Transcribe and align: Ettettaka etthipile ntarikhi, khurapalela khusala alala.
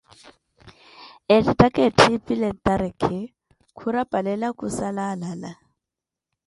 Ettettaka 1.35 1.79
etthipile 1.87 2.47
ntarikhi, 2.57 3.19
khurapalela 3.77 4.47
khusala 4.57 5.03
alala. 5.13 5.51